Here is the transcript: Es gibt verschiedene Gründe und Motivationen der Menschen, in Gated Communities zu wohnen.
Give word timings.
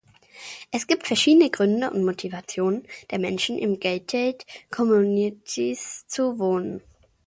Es 0.71 0.87
gibt 0.87 1.05
verschiedene 1.05 1.51
Gründe 1.51 1.91
und 1.91 2.03
Motivationen 2.03 2.87
der 3.11 3.19
Menschen, 3.19 3.59
in 3.59 3.79
Gated 3.79 4.47
Communities 4.71 6.07
zu 6.07 6.39
wohnen. 6.39 6.81